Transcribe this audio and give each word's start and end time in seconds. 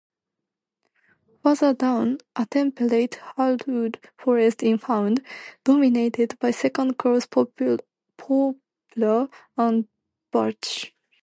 Further 1.43 1.75
down, 1.75 2.17
a 2.35 2.47
temperate 2.47 3.19
hardwood 3.37 3.99
forest 4.17 4.63
is 4.63 4.81
found, 4.81 5.21
dominated 5.63 6.39
by 6.39 6.49
second-growth 6.49 7.29
poplar 7.29 7.77
and 9.57 9.87
birch. 10.31 10.95